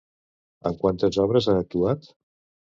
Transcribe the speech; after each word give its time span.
En 0.69 0.77
quantes 0.83 1.19
obres 1.25 1.49
ha 1.49 1.55
actuat? 1.65 2.11